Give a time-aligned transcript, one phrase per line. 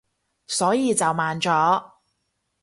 [0.47, 1.91] 所以就慢咗